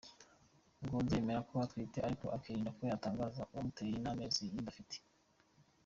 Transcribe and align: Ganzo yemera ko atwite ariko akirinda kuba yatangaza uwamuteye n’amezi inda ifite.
Ganzo 0.89 1.11
yemera 1.17 1.41
ko 1.49 1.53
atwite 1.65 1.97
ariko 2.07 2.25
akirinda 2.35 2.73
kuba 2.75 2.91
yatangaza 2.93 3.41
uwamuteye 3.51 3.95
n’amezi 3.99 4.43
inda 4.55 4.69
ifite. 4.73 4.95